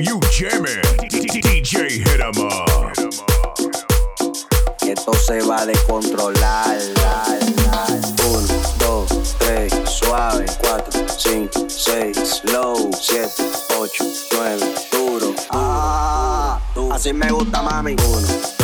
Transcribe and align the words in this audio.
you 0.00 0.20
jamming. 0.30 0.82
DJ 1.10 2.02
Hit 2.04 2.20
'em 2.20 2.38
up. 2.38 2.92
Esto 4.82 5.14
se 5.14 5.40
va 5.42 5.62
a 5.62 5.66
descontrolar. 5.66 6.78
Uno, 8.24 8.46
dos, 8.78 9.36
tres, 9.38 9.72
suave. 9.84 10.46
Cuatro, 10.60 11.06
cinco, 11.18 11.68
seis, 11.68 12.42
low. 12.44 12.90
Siete, 13.00 13.42
ocho, 13.78 14.04
nueve, 14.32 14.74
duro. 14.90 15.34
Ah, 15.50 16.60
así 16.92 17.12
me 17.12 17.30
gusta, 17.30 17.62
mami. 17.62 17.96
Uno 18.08 18.55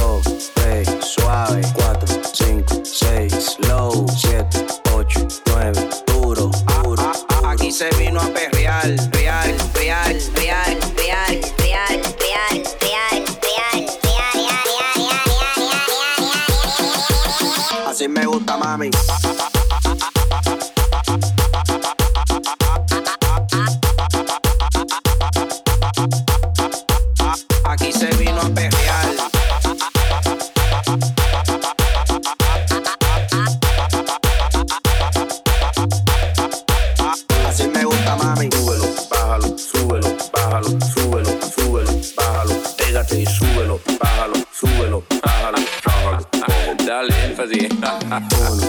Born 48.21 48.62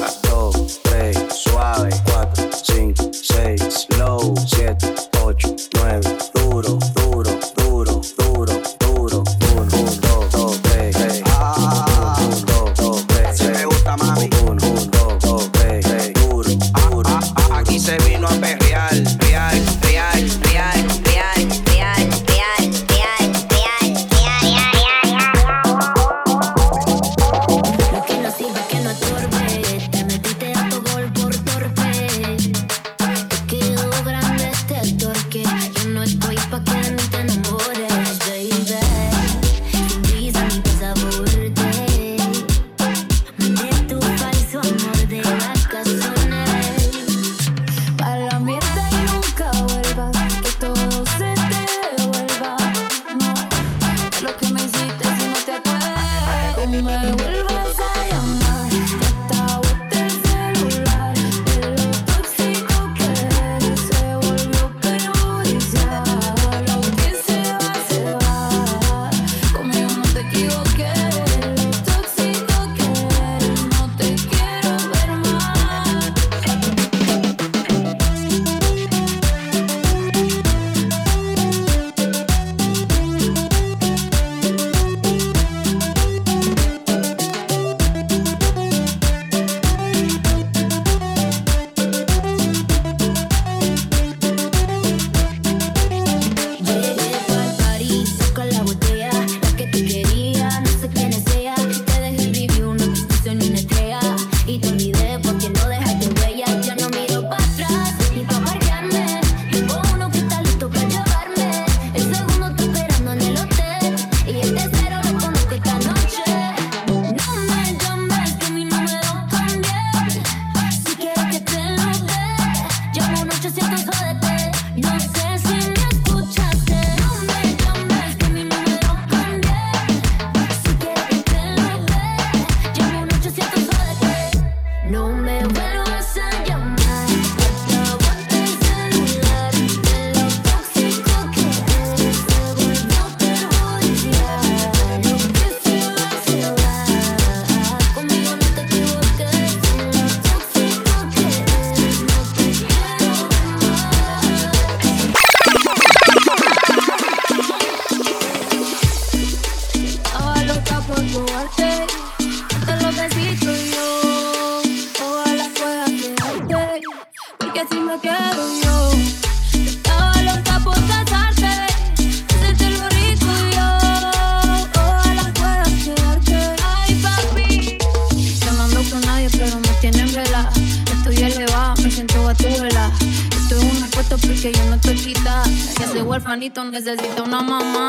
Necesito 186.62 187.24
una 187.24 187.42
mamá. 187.42 187.83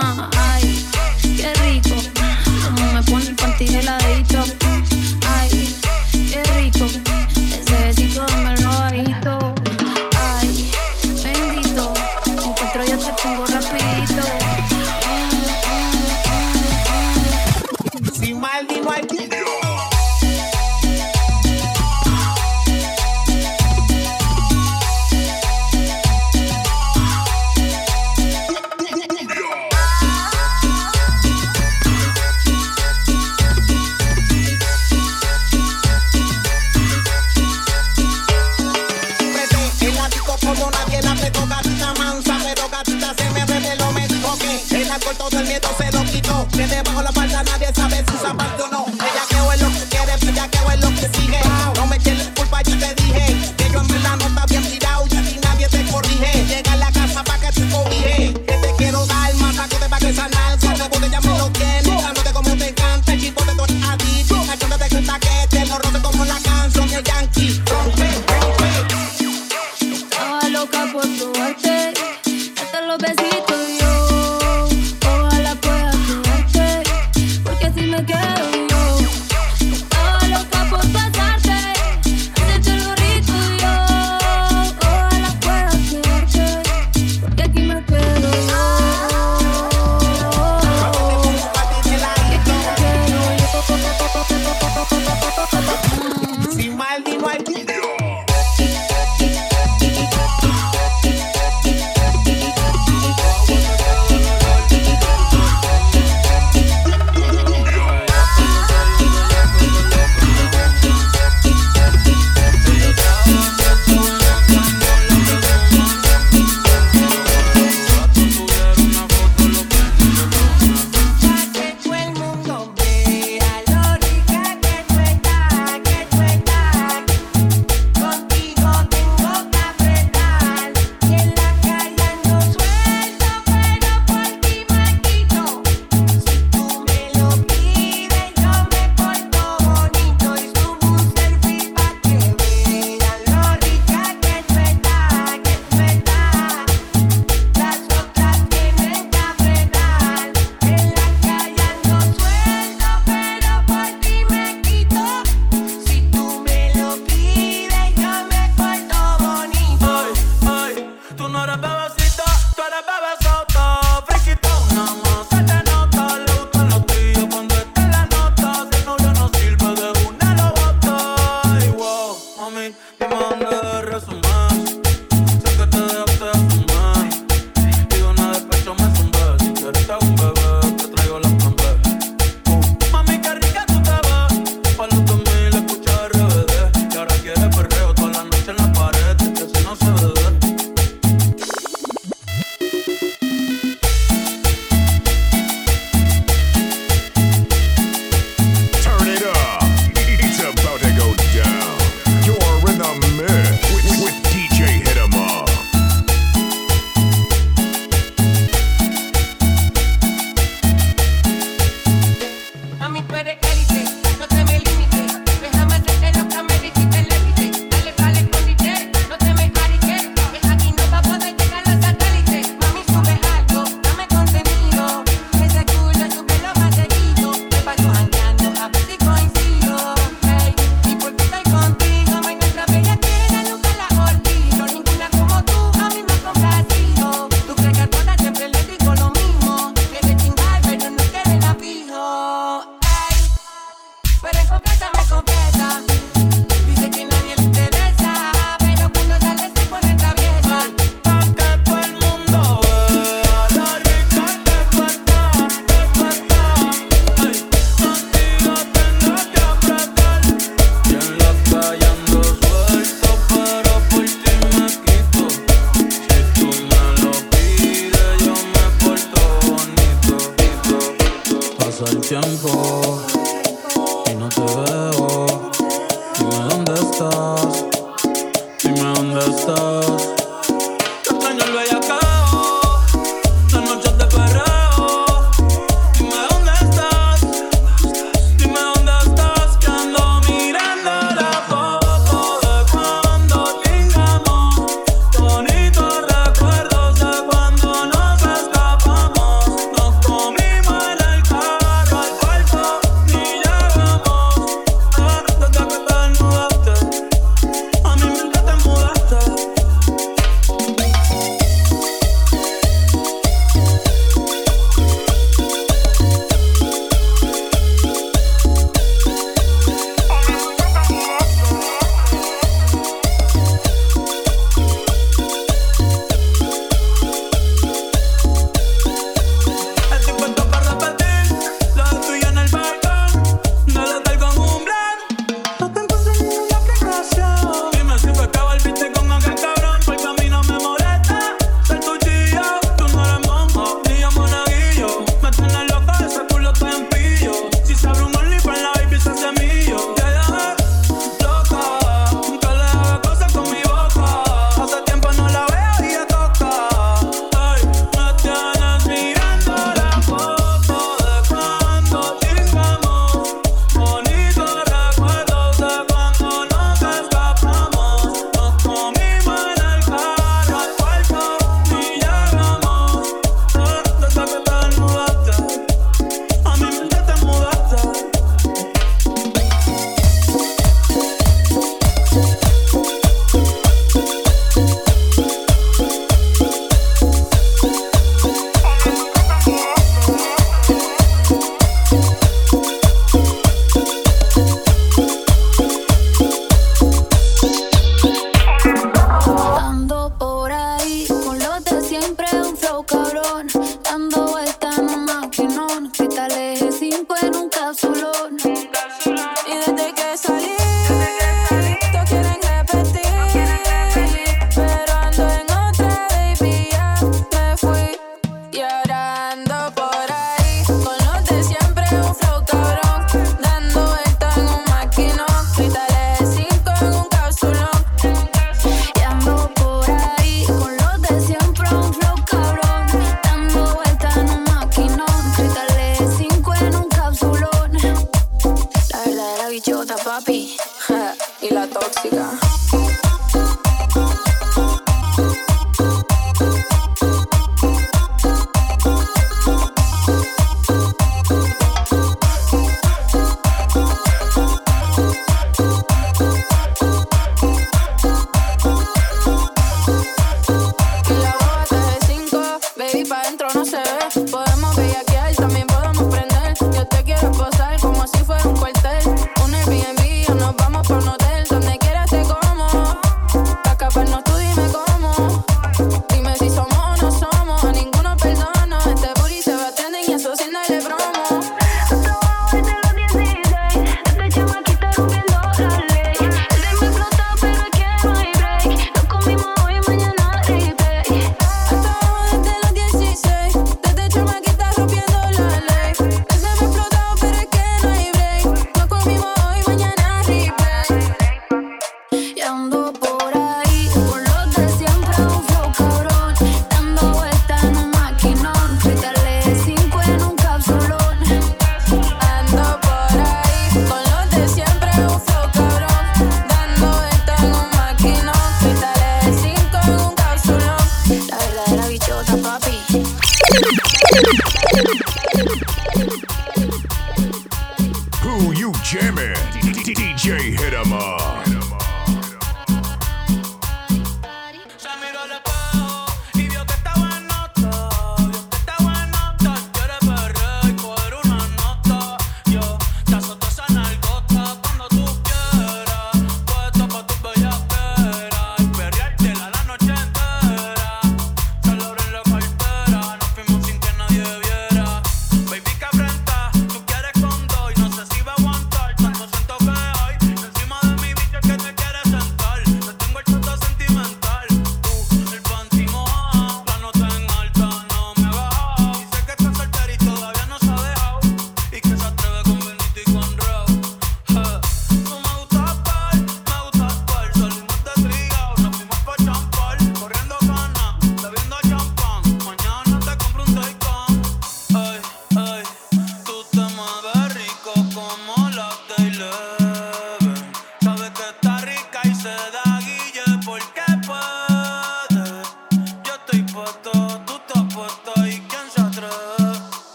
one. 594.14 594.43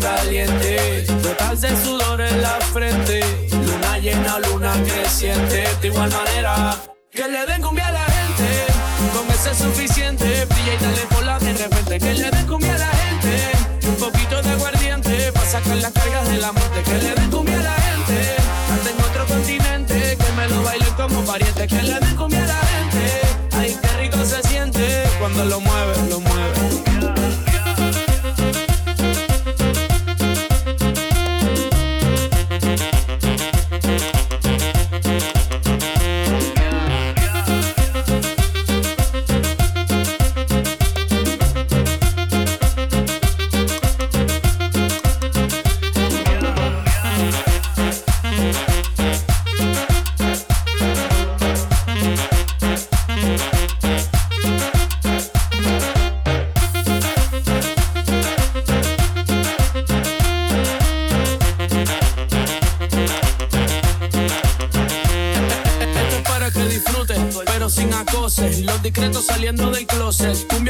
caliente. 0.00 1.04
Gotas 1.22 1.60
de 1.60 1.76
sudor 1.76 2.20
en 2.20 2.42
la 2.42 2.58
frente. 2.72 3.20
Luna 3.50 3.98
llena, 3.98 4.38
luna 4.40 4.72
creciente. 4.84 5.68
De 5.80 5.88
igual 5.88 6.10
manera 6.10 6.76
que 7.10 7.28
le 7.28 7.46
den 7.46 7.62
cumbia 7.62 7.88
a 7.88 7.92
la 7.92 8.04
gente. 8.04 8.66
Con 9.14 9.28
es 9.30 9.58
suficiente. 9.58 10.44
Brilla 10.46 10.74
y 10.74 10.84
dale 10.84 11.02
por 11.10 11.24
de 11.40 11.52
repente. 11.52 11.98
Que 11.98 12.14
le 12.14 12.30
den 12.30 12.46
cumbia 12.46 12.74
a 12.74 12.78
la 12.78 12.90
gente. 12.90 13.88
Un 13.88 13.96
poquito 13.96 14.42
de 14.42 14.50
aguardiente. 14.50 15.32
Para 15.32 15.46
sacar 15.46 15.76
las 15.76 15.92
cargas 15.92 16.28
de 16.28 16.38
la 16.38 16.52
muerte. 16.52 16.82
Que 16.82 16.98
le 16.98 17.14
den 17.14 17.30
cumbia 17.30 17.51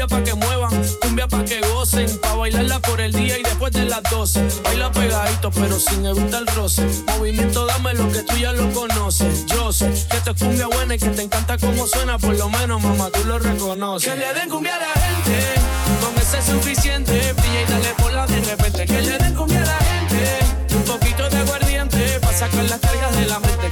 cumbia 0.03 0.07
pa' 0.07 0.23
que 0.23 0.33
muevan, 0.33 0.71
cumbia 1.01 1.27
pa' 1.27 1.45
que 1.45 1.61
gocen, 1.61 2.19
pa' 2.19 2.35
bailarla 2.35 2.79
por 2.79 2.99
el 2.99 3.11
día 3.11 3.37
y 3.37 3.43
después 3.43 3.71
de 3.71 3.85
las 3.85 4.01
12. 4.03 4.43
Baila 4.63 4.91
pegadito, 4.91 5.51
pero 5.51 5.79
sin 5.79 6.05
evitar 6.05 6.41
el 6.41 6.47
roce. 6.47 6.85
Movimiento, 7.17 7.65
dame 7.65 7.93
lo 7.93 8.09
que 8.11 8.23
tú 8.23 8.35
ya 8.35 8.51
lo 8.51 8.71
conoces. 8.73 9.45
Yo 9.45 9.71
sé 9.71 9.89
que 10.09 10.17
esto 10.17 10.31
es 10.31 10.43
cumbia 10.43 10.67
buena 10.67 10.95
y 10.95 10.99
que 10.99 11.09
te 11.09 11.21
encanta 11.21 11.57
cómo 11.57 11.87
suena, 11.87 12.17
por 12.17 12.35
lo 12.35 12.49
menos, 12.49 12.81
mamá, 12.81 13.09
tú 13.11 13.23
lo 13.25 13.39
reconoces. 13.39 14.11
Que 14.11 14.19
le 14.19 14.33
den 14.33 14.49
cumbia 14.49 14.75
a 14.75 14.79
la 14.79 14.93
gente, 14.93 15.61
con 16.01 16.21
ese 16.21 16.51
suficiente. 16.51 17.33
Brilla 17.33 17.61
y 17.61 17.71
dale 17.71 17.93
por 17.97 18.13
la 18.13 18.27
de 18.27 18.41
repente. 18.41 18.85
Que 18.85 19.01
le 19.01 19.17
den 19.17 19.35
cumbia 19.35 19.61
a 19.61 19.65
la 19.65 19.77
gente, 19.77 20.75
un 20.75 20.83
poquito 20.83 21.29
de 21.29 21.37
aguardiente, 21.37 22.19
pa' 22.19 22.33
sacar 22.33 22.63
las 22.65 22.79
cargas 22.79 23.15
de 23.15 23.25
la 23.25 23.39
mente. 23.39 23.62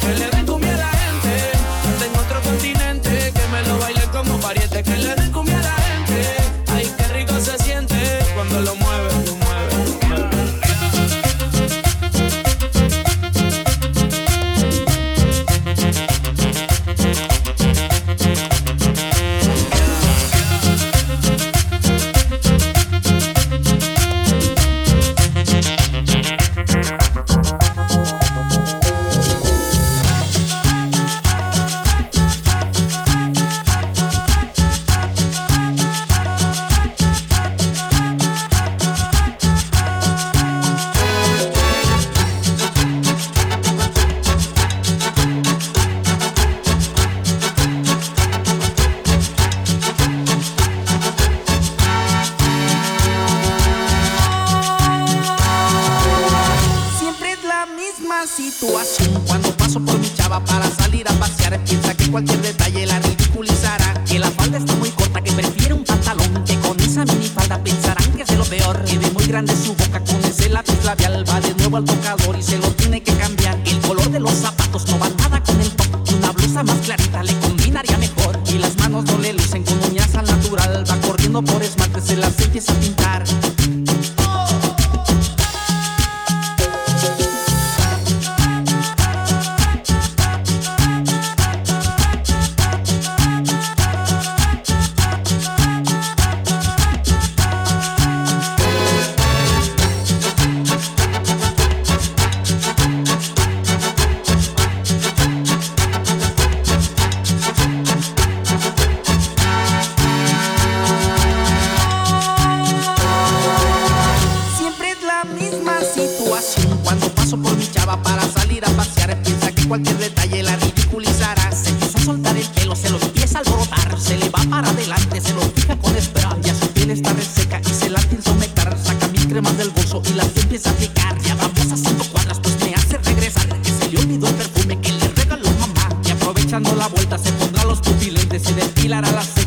Y 130.09 130.14
las 130.14 130.35
empieza 130.35 130.70
a 130.70 130.74
aplicar. 130.74 131.20
Ya 131.22 131.35
vamos 131.35 131.72
haciendo 131.72 132.03
cuadras, 132.05 132.40
pues 132.40 132.57
me 132.64 132.74
hace 132.74 132.98
regresar. 132.98 133.48
Que 133.61 133.72
se 133.72 133.90
le 133.92 134.00
olvidó 134.00 134.27
el 134.27 134.35
perfume 134.35 134.79
que 134.79 134.92
le 134.92 135.07
regaló 135.09 135.50
mamá. 135.59 135.90
Y 136.05 136.11
aprovechando 136.11 136.75
la 136.75 136.87
vuelta, 136.87 137.18
se 137.18 137.31
pondrá 137.33 137.64
los 137.66 137.79
pupilentes, 137.81 138.44
se 138.44 138.53
depilará 138.53 139.11
las 139.11 139.41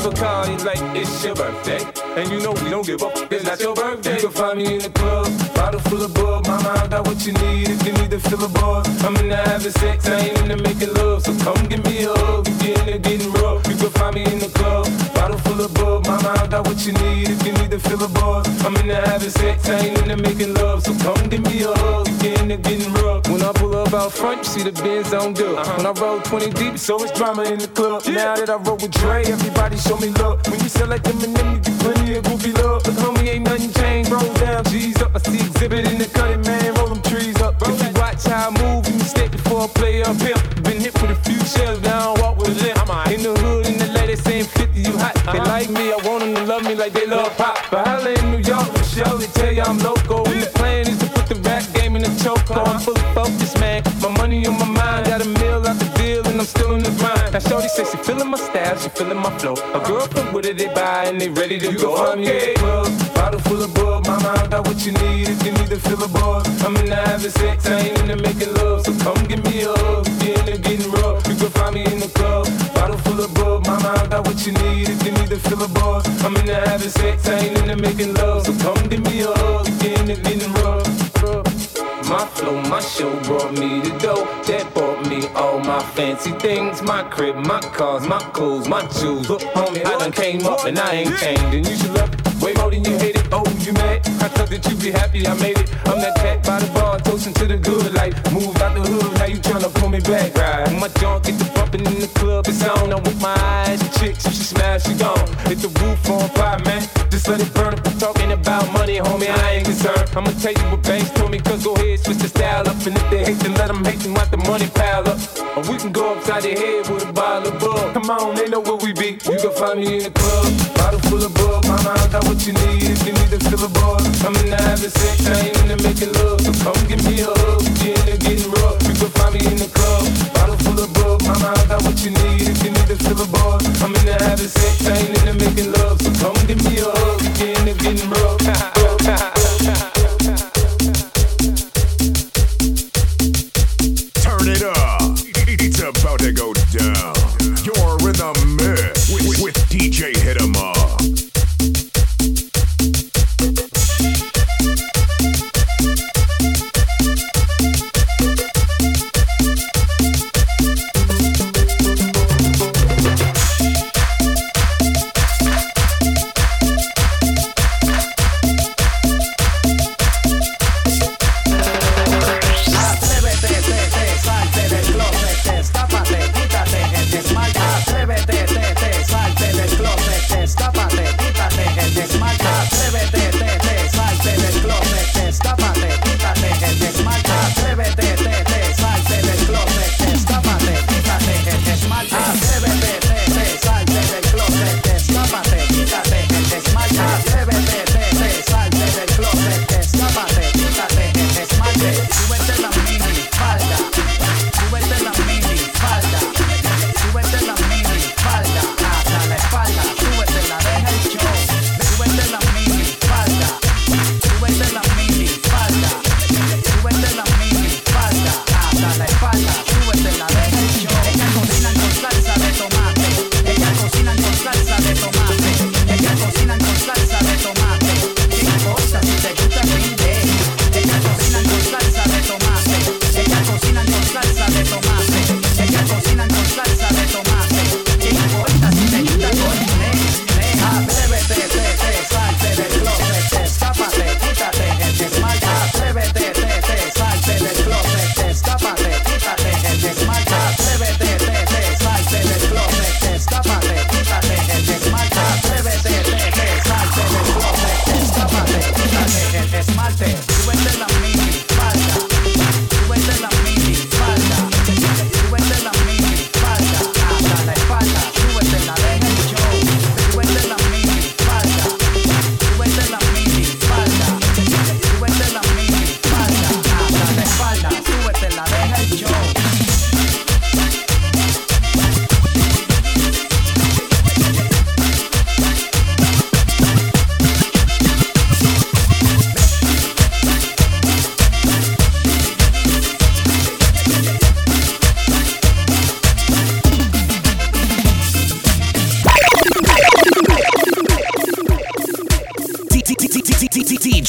We 0.00 0.06
gon' 0.06 0.14
Bacardi 0.14 0.64
like 0.64 0.96
it's 0.96 1.22
your 1.22 1.34
birthday. 1.34 1.84
And 2.16 2.30
you 2.32 2.40
know 2.40 2.52
we 2.52 2.70
don't 2.70 2.86
give 2.86 3.02
up, 3.02 3.12
it's 3.30 3.44
not 3.44 3.60
your 3.60 3.74
birthday. 3.74 4.14
You 4.14 4.20
can 4.20 4.30
find 4.30 4.58
me 4.58 4.76
in 4.76 4.80
the 4.80 4.88
club, 4.88 5.28
bottle 5.54 5.80
full 5.80 6.02
of 6.02 6.14
bug. 6.14 6.46
Mama, 6.46 6.70
I 6.70 6.88
got 6.88 7.06
what 7.06 7.26
you 7.26 7.34
need 7.34 7.68
if 7.68 7.84
you 7.86 7.92
need 7.92 8.10
to 8.12 8.18
fill 8.18 8.42
a 8.42 8.48
bar. 8.48 8.82
I'm 9.04 9.14
in 9.16 9.28
the 9.28 9.36
having 9.36 9.72
sex, 9.72 10.08
I 10.08 10.20
ain't 10.20 10.38
into 10.38 10.56
making 10.62 10.94
love. 10.94 11.22
So 11.22 11.36
come 11.44 11.68
give 11.68 11.84
me 11.84 12.04
a 12.04 12.14
hug, 12.16 12.48
if 12.48 12.62
you're 12.62 12.78
into 12.80 12.98
getting 12.98 13.32
rough. 13.32 13.66
You 13.68 13.76
can 13.76 13.90
find 13.90 14.14
me 14.14 14.24
in 14.24 14.38
the 14.38 14.48
club, 14.48 14.86
bottle 15.20 15.38
full 15.44 15.60
of 15.60 15.74
bug. 15.74 16.06
Mama, 16.06 16.30
I 16.42 16.46
got 16.46 16.66
what 16.66 16.78
you 16.86 16.92
need 17.04 17.28
if 17.28 17.44
you 17.46 17.52
need 17.60 17.70
to 17.70 17.78
fill 17.78 18.02
a 18.02 18.08
bar. 18.08 18.42
I'm 18.64 18.74
in 18.76 18.88
the 18.88 18.96
having 18.96 19.30
sex, 19.30 19.68
I 19.68 19.78
ain't 19.84 19.98
into 20.00 20.16
making 20.16 20.54
love. 20.54 20.82
So 20.82 20.92
come 21.04 21.28
give 21.28 21.44
me 21.44 21.62
a 21.62 21.72
hug, 21.82 22.08
if 22.08 22.22
you're 22.22 22.38
into 22.40 22.56
getting 22.56 22.92
rough. 22.94 23.28
When 23.28 23.42
I 23.42 23.52
pull 23.52 23.76
up 23.76 23.92
out 23.92 24.12
front, 24.12 24.38
you 24.38 24.44
see 24.44 24.62
the 24.62 24.72
Benz 24.72 25.12
on 25.12 25.34
dub. 25.34 25.58
Uh-huh. 25.58 25.76
When 25.76 25.86
I 25.86 25.92
roll 26.00 26.20
20 26.20 26.50
deep, 26.60 26.78
so 26.78 27.02
it's 27.04 27.12
drama 27.12 27.42
in 27.44 27.58
the 27.58 27.68
club. 27.68 28.02
Now 28.06 28.34
that 28.36 28.48
I 28.48 28.56
roll 28.56 28.78
with 28.80 28.92
Dre, 28.92 29.24
everybody 29.24 29.76
show 29.76 29.98
me 29.98 30.08
love. 30.22 30.40
When 30.48 30.58
you 30.60 30.68
sell 30.68 30.88
like 30.88 31.02
them 31.02 31.20
and 31.20 31.36
them, 31.36 31.48
you 31.54 31.60
get 31.60 31.78
plenty 31.80 32.16
of 32.16 32.24
goofy 32.24 32.52
love. 32.52 32.86
Look, 32.86 32.96
homie, 33.04 33.28
ain't 33.28 33.44
nothing 33.44 33.72
changed. 33.72 34.10
Roll 34.10 34.32
down, 34.34 34.64
G's 34.64 35.00
up. 35.02 35.14
I 35.14 35.18
see 35.18 35.40
exhibit 35.46 35.84
in 35.90 35.98
the 35.98 36.08
cutting, 36.16 36.42
man. 36.42 36.74
Roll 36.74 36.88
them 36.88 37.02
trees 37.02 37.38
up. 37.42 37.54
If 37.60 37.76
you 37.84 37.92
watch 38.00 38.24
how 38.24 38.48
I 38.48 38.50
move, 38.62 38.88
you 38.88 38.94
mistake 38.94 39.32
before 39.32 39.62
I 39.62 39.68
play 39.68 40.02
up 40.02 40.16
here. 40.16 40.40
Been 40.64 40.80
hit 40.80 40.94
with 41.00 41.12
a 41.12 41.18
few 41.26 41.40
shells, 41.44 41.80
now 41.82 42.14
I 42.14 42.20
walk 42.20 42.38
with 42.38 42.48
a 42.48 42.64
limp. 42.64 42.79
In 42.90 43.22
the 43.22 43.30
hood, 43.38 43.66
in 43.66 43.78
the 43.78 43.86
ladies 43.86 44.20
saying 44.24 44.46
50, 44.46 44.80
you 44.80 44.98
hot. 44.98 45.14
They 45.32 45.38
like 45.38 45.70
me, 45.70 45.92
I 45.92 45.96
want 46.02 46.24
them 46.24 46.34
to 46.34 46.44
love 46.44 46.64
me 46.64 46.74
like 46.74 46.92
they 46.92 47.06
love 47.06 47.30
pop. 47.36 47.56
But 47.70 47.86
holla 47.86 48.10
in 48.10 48.30
New 48.32 48.42
York, 48.42 48.66
they 48.66 49.26
tell 49.38 49.52
you 49.52 49.62
I'm 49.62 49.78
loco. 49.78 50.24
And 50.24 50.42
the 50.42 50.50
plan 50.58 50.88
is 50.88 50.98
to 50.98 51.06
put 51.06 51.26
the 51.28 51.36
rap 51.46 51.62
game 51.72 51.94
in 51.94 52.02
the 52.02 52.08
chokehold. 52.18 52.66
I'm 52.66 52.80
fully 52.80 53.00
focused, 53.14 53.60
man. 53.60 53.84
My 54.02 54.08
money 54.18 54.44
on 54.44 54.58
my 54.58 54.66
mind, 54.66 55.06
got 55.06 55.22
a 55.22 55.28
meal 55.38 55.62
out 55.62 55.78
the 55.78 55.86
deal, 56.02 56.26
and 56.26 56.40
I'm 56.40 56.46
still 56.46 56.74
in 56.74 56.82
the 56.82 56.90
grind. 56.98 57.32
Now, 57.32 57.38
Shorty 57.38 57.68
says 57.68 57.92
she 57.92 57.96
feeling 57.98 58.28
my 58.28 58.38
style, 58.38 58.76
she 58.76 58.88
feeling 58.88 59.18
my 59.18 59.30
flow. 59.38 59.54
A 59.54 59.80
girl 59.86 60.06
from 60.08 60.32
with 60.34 60.46
it, 60.46 60.58
they 60.58 60.66
buy, 60.74 61.06
and 61.06 61.20
they 61.20 61.28
ready 61.28 61.60
to 61.60 61.72
go. 61.72 61.94
Find 61.94 62.20
me 62.20 62.26
in 62.26 62.54
the 62.54 62.54
club, 62.58 63.14
bottle 63.14 63.40
full 63.46 63.62
of 63.62 63.72
bug. 63.72 64.06
Mama, 64.08 64.34
I 64.34 64.48
got 64.48 64.66
what 64.66 64.84
you 64.84 64.90
need 64.92 65.28
if 65.28 65.38
you 65.46 65.52
need 65.52 65.70
to 65.70 65.78
fill 65.78 66.02
a 66.02 66.08
bar. 66.08 66.42
I'm 66.66 66.74
in 66.76 66.86
the 66.86 66.96
having 66.96 67.30
sex, 67.30 67.66
I 67.66 67.86
ain't 67.86 68.00
into 68.00 68.16
making 68.16 68.52
love. 68.54 68.82
So 68.82 68.92
come 68.98 69.22
give 69.30 69.44
me 69.44 69.62
a 69.62 69.70
hug, 69.70 70.08
you're 70.26 70.38
into 70.40 70.58
getting 70.58 70.90
rough. 70.90 71.29
You 71.40 71.48
find 71.48 71.74
me 71.74 71.84
in 71.86 71.98
the 71.98 72.08
club, 72.08 72.46
bottle 72.74 72.98
full 72.98 73.18
of 73.24 73.32
bug. 73.32 73.66
Mama, 73.66 73.94
I 73.96 74.06
got 74.08 74.26
what 74.26 74.46
you 74.46 74.52
need 74.52 74.90
if 74.90 75.02
you 75.02 75.12
need 75.12 75.30
to 75.30 75.38
fill 75.38 75.62
a 75.62 75.68
bar. 75.68 76.02
I'm 76.20 76.36
in 76.36 76.44
the 76.44 76.54
having 76.54 76.90
sex, 76.90 77.26
I 77.26 77.38
ain't 77.38 77.56
into 77.56 77.76
making 77.76 78.12
love. 78.12 78.44
So 78.44 78.52
come 78.60 78.86
give 78.90 79.02
me 79.04 79.22
a 79.22 79.32
hug, 79.32 79.66
you're 79.82 79.98
into 80.00 80.20
getting 80.20 80.52
rough. 80.60 81.22
rough. 81.22 82.08
My 82.10 82.26
flow, 82.26 82.60
my 82.68 82.80
show 82.80 83.10
brought 83.22 83.52
me 83.52 83.80
the 83.80 83.96
dough. 83.98 84.26
That 84.48 84.68
bought 84.74 85.08
me 85.08 85.28
all 85.28 85.60
my 85.60 85.82
fancy 85.94 86.32
things. 86.32 86.82
My 86.82 87.04
crib, 87.04 87.36
my 87.36 87.60
cars, 87.60 88.06
my 88.06 88.18
clothes, 88.34 88.68
my 88.68 88.82
jewels. 89.00 89.30
Look, 89.30 89.40
homie, 89.40 89.86
I 89.86 89.98
done 89.98 90.12
came 90.12 90.44
up 90.44 90.66
and 90.66 90.78
I 90.78 90.92
ain't 90.92 91.16
changed. 91.16 91.54
And 91.54 91.66
you 91.66 91.74
should 91.74 91.94
love 91.94 92.42
way 92.42 92.52
more 92.52 92.70
than 92.70 92.84
you 92.84 92.98
hate 92.98 93.16
it. 93.16 93.19
Oh, 93.32 93.44
you 93.60 93.72
mad? 93.74 94.00
I 94.20 94.28
thought 94.28 94.50
that 94.50 94.66
you'd 94.66 94.80
be 94.80 94.90
happy 94.90 95.26
I 95.26 95.34
made 95.34 95.58
it. 95.58 95.70
I'm 95.86 96.00
that 96.00 96.16
cat 96.16 96.44
by 96.44 96.58
the 96.58 96.66
bar, 96.72 96.98
toasting 96.98 97.34
to 97.34 97.46
the 97.46 97.56
good 97.56 97.94
life. 97.94 98.14
Moved 98.32 98.60
out 98.60 98.74
the 98.74 98.82
hood, 98.82 99.12
now 99.18 99.26
you 99.26 99.38
tryna 99.38 99.72
pull 99.74 99.88
me 99.88 100.00
back, 100.00 100.34
right? 100.34 100.66
My 100.80 100.88
junk 100.98 101.24
get 101.24 101.38
the 101.38 101.46
bumping 101.54 101.86
in 101.86 102.00
the 102.00 102.10
club, 102.18 102.46
it's 102.48 102.62
on. 102.66 102.92
I'm 102.92 103.02
with 103.02 103.20
my 103.20 103.34
eyes, 103.38 103.78
the 103.80 103.90
chicks, 103.98 104.24
she 104.26 104.34
smash, 104.34 104.84
she 104.84 104.94
gone. 104.94 105.26
Hit 105.46 105.62
the 105.62 105.70
roof 105.80 106.10
on 106.10 106.28
fire, 106.30 106.58
man. 106.64 106.82
Just 107.10 107.28
let 107.28 107.40
it 107.40 107.52
burn 107.54 107.74
up. 107.74 107.86
We're 107.86 107.98
talking 107.98 108.32
about 108.32 108.66
money, 108.72 108.98
homie, 108.98 109.30
I 109.30 109.62
ain't 109.62 109.64
concerned. 109.64 110.10
I'ma 110.16 110.30
tell 110.42 110.52
you 110.52 110.66
what 110.70 110.82
banks 110.82 111.10
told 111.10 111.30
me, 111.30 111.38
cause 111.38 111.62
go 111.62 111.74
ahead, 111.74 112.00
switch 112.00 112.18
the 112.18 112.28
style 112.28 112.68
up. 112.68 112.78
And 112.86 112.96
if 112.96 113.10
they 113.10 113.24
hate, 113.24 113.38
then 113.38 113.54
let 113.54 113.68
them 113.68 113.84
hate, 113.84 114.00
then 114.00 114.14
let 114.14 114.30
the 114.30 114.38
money 114.38 114.66
pile 114.74 115.06
up. 115.06 115.18
Or 115.56 115.62
we 115.70 115.78
can 115.78 115.92
go 115.92 116.14
upside 116.14 116.42
the 116.42 116.54
head 116.54 116.88
with 116.90 117.08
a 117.08 117.12
bottle 117.12 117.52
of 117.52 117.60
bug. 117.60 117.94
Come 117.94 118.10
on, 118.10 118.34
they 118.34 118.48
know 118.48 118.60
where 118.60 118.76
we 118.76 118.92
be. 118.92 119.18
You 119.30 119.38
can 119.38 119.52
find 119.54 119.78
me 119.78 119.98
in 119.98 120.02
the 120.04 120.10
club, 120.10 120.50
bottle 120.74 121.00
full 121.06 121.22
of 121.22 121.34
bug. 121.34 121.62
Mama, 121.66 121.94
I 121.94 122.08
got 122.10 122.24
what 122.26 122.42
you 122.46 122.52
need 122.54 122.90
if 122.90 123.06
you 123.06 123.19
need 123.20 123.30
to 123.36 123.40
fill 123.50 123.64
a 123.64 123.68
bar. 123.68 124.00
I'm 124.24 124.36
in 124.40 124.50
the 124.50 124.56
having 124.56 124.90
sex, 124.90 125.26
I 125.26 125.48
ain't 125.48 125.56
into 125.60 125.76
making 125.84 126.12
love. 126.20 126.40
Come 126.64 126.80
give 126.88 127.02
me 127.04 127.20
a 127.20 127.28
hug, 127.28 127.62
you're 127.84 127.96
into 128.00 128.16
getting 128.16 128.50
rough. 128.50 128.80
You 128.88 128.94
can 128.96 129.10
find 129.16 129.34
me 129.34 129.40
in 129.44 129.56
the 129.60 129.68
club, 129.68 130.04
bottle 130.34 130.58
full 130.64 130.80
of 130.80 130.90
bug. 130.94 131.22
Mama, 131.28 131.52
I 131.56 131.64
got 131.68 131.82
what 131.82 131.98
you 132.04 132.10
need 132.10 132.48
if 132.48 132.58
you 132.64 132.70
need 132.70 132.88
to 132.88 132.96
fill 132.96 133.20
a 133.20 133.26
bar. 133.28 133.60
I'm 133.84 133.94
in 133.94 134.04
the 134.06 134.16
having 134.24 134.48
sex, 134.48 134.86
I 134.88 134.96
ain't 134.96 135.18
into 135.20 135.34
making 135.36 135.72
love. 135.72 136.00
So 136.00 136.10
come 136.20 136.38
give 136.46 136.60
me 136.64 136.80
a 136.80 136.88
hug, 136.88 137.20
you're 137.38 137.56
into 137.60 137.74
getting 137.76 138.08
rough. 138.10 138.76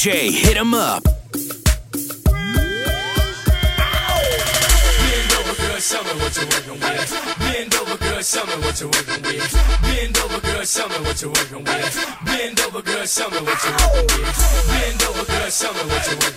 DJ, 0.02 0.32
hit 0.32 0.56
him 0.56 0.74
up. 0.74 1.04
Bend 1.04 1.14
over, 5.38 5.54
girl. 5.62 5.78
Show 5.78 6.02
me 6.02 6.10
what 6.18 6.34
you're 6.34 6.50
working 6.50 6.80
with. 6.80 7.38
Bend 7.38 7.72
over, 7.76 7.96
girl. 7.98 8.20
Show 8.20 8.44
me 8.44 8.56
what 8.64 8.80
you're 8.80 8.90
working 8.90 9.22
with. 9.22 9.54
Bend 9.82 10.18
over, 10.18 10.40
girl. 10.40 10.64
Show 10.64 10.88
me 10.88 10.96
what 11.06 11.22
you're 11.22 11.30
working 11.30 11.62
with. 11.62 11.94
Bend 12.26 12.60
over, 12.64 12.82
girl. 12.82 13.06
Show 13.06 13.30
me 13.30 13.42
what 13.46 13.62
you're 13.62 13.78
working 13.78 16.18
with. 16.18 16.31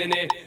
sesini 0.00 0.39